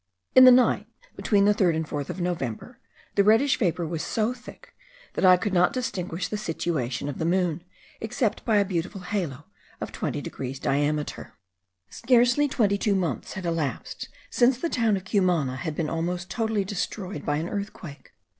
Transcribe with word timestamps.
In 0.33 0.45
the 0.45 0.51
night 0.51 0.87
between 1.15 1.45
the 1.45 1.53
3rd 1.53 1.75
and 1.75 1.85
4th 1.85 2.09
of 2.09 2.19
November 2.19 2.79
the 3.13 3.23
reddish 3.23 3.59
vapour 3.59 3.85
was 3.85 4.01
so 4.01 4.33
thick 4.33 4.73
that 5.13 5.23
I 5.23 5.37
could 5.37 5.53
not 5.53 5.73
distinguish 5.73 6.27
the 6.27 6.39
situation 6.39 7.07
of 7.07 7.19
the 7.19 7.23
moon, 7.23 7.63
except 7.99 8.43
by 8.43 8.57
a 8.57 8.65
beautiful 8.65 9.01
halo 9.01 9.45
of 9.79 9.91
20 9.91 10.19
degrees 10.19 10.57
diameter. 10.57 11.35
Scarcely 11.91 12.47
twenty 12.47 12.79
two 12.79 12.95
months 12.95 13.33
had 13.33 13.45
elapsed 13.45 14.09
since 14.31 14.57
the 14.57 14.69
town 14.69 14.97
of 14.97 15.05
Cumana 15.05 15.55
had 15.57 15.75
been 15.75 15.87
almost 15.87 16.31
totally 16.31 16.65
destroyed 16.65 17.23
by 17.23 17.37
an 17.37 17.47
earthquake. 17.47 18.11